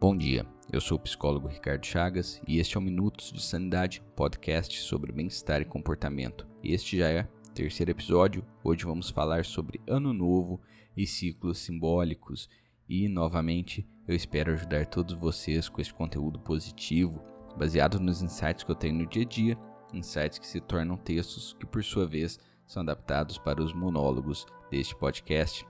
[0.00, 4.00] Bom dia, eu sou o psicólogo Ricardo Chagas e este é o Minutos de Sanidade,
[4.14, 6.46] podcast sobre bem-estar e comportamento.
[6.62, 8.46] Este já é o terceiro episódio.
[8.62, 10.60] Hoje vamos falar sobre Ano Novo
[10.96, 12.48] e ciclos simbólicos.
[12.88, 17.20] E, novamente, eu espero ajudar todos vocês com esse conteúdo positivo,
[17.56, 19.58] baseado nos insights que eu tenho no dia a dia,
[19.92, 24.94] insights que se tornam textos que, por sua vez, são adaptados para os monólogos deste
[24.94, 25.66] podcast.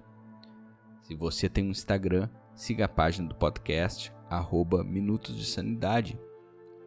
[1.04, 6.20] Se você tem um Instagram, siga a página do podcast, arroba Minutos de Sanidade.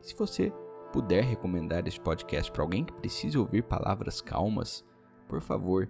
[0.01, 0.53] Se você
[0.93, 4.85] puder recomendar esse podcast para alguém que precise ouvir palavras calmas,
[5.29, 5.89] por favor,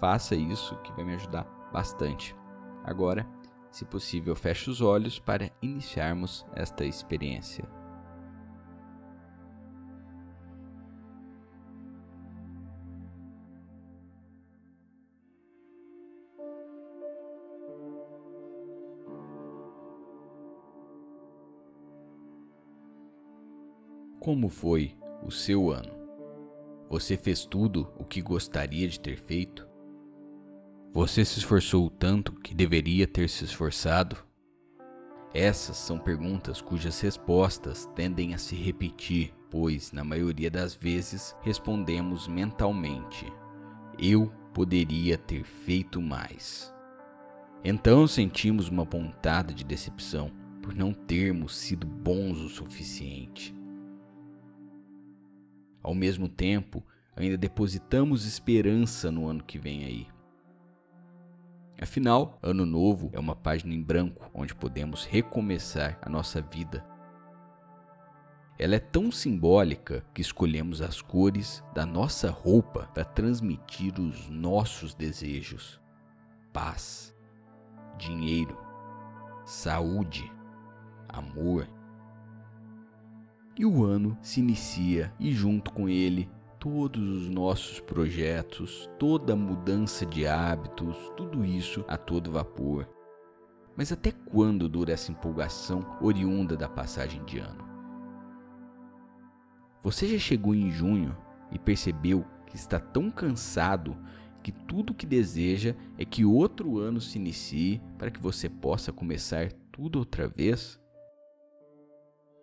[0.00, 2.34] faça isso que vai me ajudar bastante.
[2.84, 3.26] Agora,
[3.70, 7.64] se possível, feche os olhos para iniciarmos esta experiência.
[24.20, 24.94] Como foi
[25.24, 25.97] o seu ano?
[26.90, 29.68] Você fez tudo o que gostaria de ter feito?
[30.92, 34.16] Você se esforçou tanto que deveria ter se esforçado?
[35.34, 42.26] Essas são perguntas cujas respostas tendem a se repetir, pois, na maioria das vezes, respondemos
[42.26, 43.30] mentalmente:
[43.98, 46.72] Eu poderia ter feito mais.
[47.62, 50.30] Então sentimos uma pontada de decepção
[50.62, 53.57] por não termos sido bons o suficiente.
[55.88, 56.84] Ao mesmo tempo,
[57.16, 60.06] ainda depositamos esperança no ano que vem aí.
[61.80, 66.84] Afinal, Ano Novo é uma página em branco onde podemos recomeçar a nossa vida.
[68.58, 74.94] Ela é tão simbólica que escolhemos as cores da nossa roupa para transmitir os nossos
[74.94, 75.80] desejos:
[76.52, 77.16] paz,
[77.96, 78.58] dinheiro,
[79.46, 80.30] saúde,
[81.08, 81.66] amor,
[83.58, 86.30] e o ano se inicia e junto com ele
[86.60, 92.88] todos os nossos projetos, toda mudança de hábitos, tudo isso a todo vapor.
[93.76, 97.66] Mas até quando dura essa empolgação oriunda da passagem de ano?
[99.82, 101.16] Você já chegou em junho
[101.50, 103.96] e percebeu que está tão cansado
[104.42, 108.92] que tudo o que deseja é que outro ano se inicie para que você possa
[108.92, 110.80] começar tudo outra vez?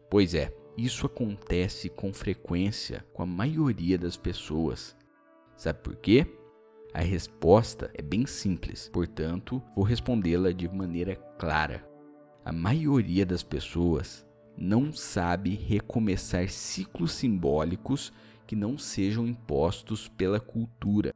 [0.09, 4.95] Pois é, isso acontece com frequência com a maioria das pessoas.
[5.55, 6.27] Sabe por quê?
[6.93, 11.87] A resposta é bem simples, portanto, vou respondê-la de maneira clara.
[12.43, 14.25] A maioria das pessoas
[14.57, 18.13] não sabe recomeçar ciclos simbólicos
[18.47, 21.13] que não sejam impostos pela cultura.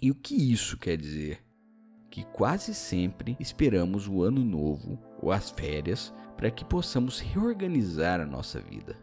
[0.00, 1.42] E o que isso quer dizer?
[2.10, 8.26] Que quase sempre esperamos o ano novo ou as férias para que possamos reorganizar a
[8.26, 8.96] nossa vida.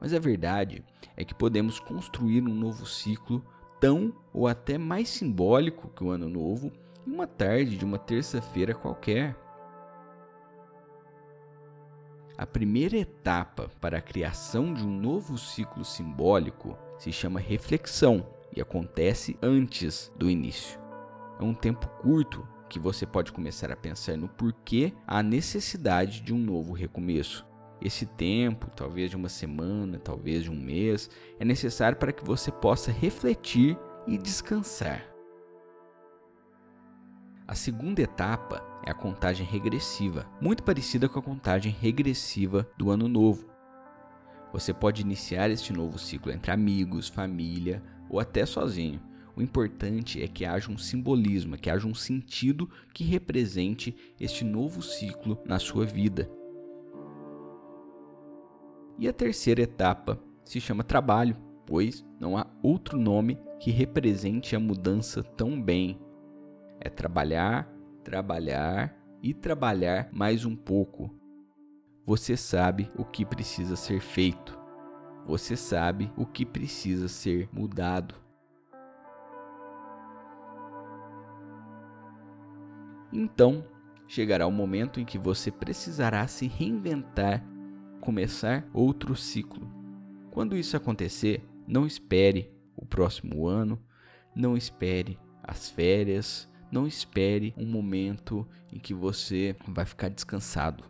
[0.00, 0.82] Mas a verdade
[1.14, 3.44] é que podemos construir um novo ciclo
[3.78, 6.72] tão ou até mais simbólico que o Ano Novo
[7.06, 9.36] em uma tarde de uma terça-feira qualquer.
[12.38, 18.62] A primeira etapa para a criação de um novo ciclo simbólico se chama reflexão e
[18.62, 20.80] acontece antes do início.
[21.38, 26.32] É um tempo curto que você pode começar a pensar no porquê há necessidade de
[26.32, 27.46] um novo recomeço.
[27.82, 32.50] Esse tempo, talvez de uma semana, talvez de um mês, é necessário para que você
[32.50, 35.04] possa refletir e descansar.
[37.46, 43.06] A segunda etapa é a contagem regressiva, muito parecida com a contagem regressiva do ano
[43.06, 43.50] novo.
[44.50, 49.11] Você pode iniciar este novo ciclo entre amigos, família ou até sozinho.
[49.34, 54.82] O importante é que haja um simbolismo, que haja um sentido que represente este novo
[54.82, 56.30] ciclo na sua vida.
[58.98, 61.36] E a terceira etapa se chama trabalho,
[61.66, 65.98] pois não há outro nome que represente a mudança tão bem.
[66.78, 67.72] É trabalhar,
[68.04, 71.10] trabalhar e trabalhar mais um pouco.
[72.04, 74.58] Você sabe o que precisa ser feito.
[75.26, 78.21] Você sabe o que precisa ser mudado.
[83.12, 83.64] Então
[84.08, 87.44] chegará o momento em que você precisará se reinventar,
[88.00, 89.70] começar outro ciclo.
[90.30, 93.80] Quando isso acontecer, não espere o próximo ano,
[94.34, 100.84] não espere as férias, não espere um momento em que você vai ficar descansado.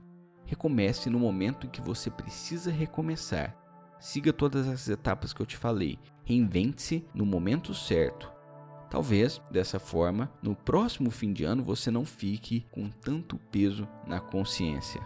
[0.45, 3.57] Recomece no momento em que você precisa recomeçar.
[3.99, 5.99] Siga todas as etapas que eu te falei.
[6.25, 8.31] Reinvente-se no momento certo.
[8.93, 14.21] Talvez dessa forma, no próximo fim de ano você não fique com tanto peso na
[14.21, 15.00] consciência.